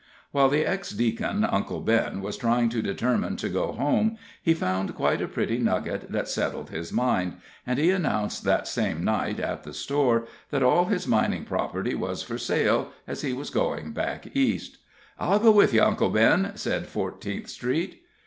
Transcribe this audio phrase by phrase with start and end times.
[0.31, 4.95] While the ex deacon, Uncle Ben, was trying to determine to go home, he found
[4.95, 7.33] quite a pretty nugget that settled his mind,
[7.67, 12.23] and he announced that same night, at the store, that all his mining property was
[12.23, 14.79] for sale, as he was going back East.
[15.19, 18.01] "I'll go with you, Uncle Ben," said Fourteenth Street.